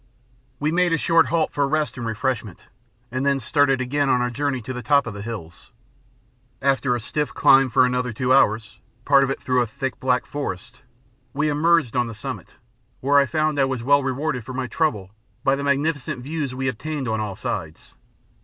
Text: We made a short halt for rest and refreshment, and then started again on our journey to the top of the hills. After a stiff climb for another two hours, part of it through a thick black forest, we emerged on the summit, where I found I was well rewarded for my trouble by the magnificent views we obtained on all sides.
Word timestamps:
We 0.59 0.71
made 0.71 0.93
a 0.93 0.97
short 0.97 1.27
halt 1.27 1.51
for 1.51 1.67
rest 1.67 1.95
and 1.95 2.07
refreshment, 2.07 2.65
and 3.11 3.23
then 3.23 3.39
started 3.39 3.79
again 3.79 4.09
on 4.09 4.19
our 4.19 4.31
journey 4.31 4.59
to 4.63 4.73
the 4.73 4.81
top 4.81 5.05
of 5.05 5.13
the 5.13 5.21
hills. 5.21 5.71
After 6.59 6.95
a 6.95 6.99
stiff 6.99 7.35
climb 7.35 7.69
for 7.69 7.85
another 7.85 8.11
two 8.11 8.33
hours, 8.33 8.79
part 9.05 9.23
of 9.23 9.29
it 9.29 9.39
through 9.39 9.61
a 9.61 9.67
thick 9.67 9.99
black 9.99 10.25
forest, 10.25 10.81
we 11.35 11.49
emerged 11.49 11.95
on 11.95 12.07
the 12.07 12.15
summit, 12.15 12.55
where 12.99 13.19
I 13.19 13.27
found 13.27 13.59
I 13.59 13.65
was 13.65 13.83
well 13.83 14.01
rewarded 14.01 14.43
for 14.43 14.53
my 14.53 14.65
trouble 14.65 15.11
by 15.43 15.55
the 15.55 15.63
magnificent 15.63 16.23
views 16.23 16.55
we 16.55 16.67
obtained 16.67 17.07
on 17.07 17.19
all 17.19 17.35
sides. 17.35 17.93